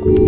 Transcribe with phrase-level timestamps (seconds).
[0.00, 0.27] Ooh.